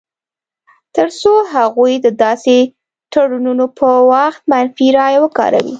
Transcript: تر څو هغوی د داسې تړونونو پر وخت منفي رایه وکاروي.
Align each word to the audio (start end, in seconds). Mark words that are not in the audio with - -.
تر 0.95 1.07
څو 1.21 1.33
هغوی 1.53 1.93
د 2.05 2.07
داسې 2.23 2.57
تړونونو 3.13 3.65
پر 3.77 3.95
وخت 4.11 4.41
منفي 4.51 4.87
رایه 4.97 5.19
وکاروي. 5.21 5.69